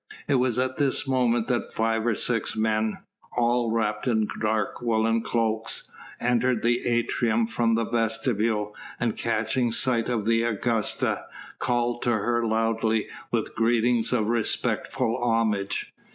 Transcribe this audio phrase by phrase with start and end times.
[0.27, 2.97] It was at this moment that five or six men
[3.37, 5.87] all wrapped in dark woollen cloaks
[6.19, 11.25] entered the atrium from the vestibule, and catching sight of the Augusta,
[11.59, 15.93] called to her loudly with greetings of respectful homage.